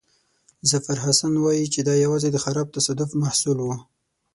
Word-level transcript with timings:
ظفرحسن 0.69 1.33
وایي 1.43 1.65
چې 1.73 1.79
دا 1.87 1.93
یوازې 2.05 2.29
د 2.31 2.37
خراب 2.43 2.67
تصادف 2.75 3.09
محصول 3.21 3.57
وو. 3.61 3.75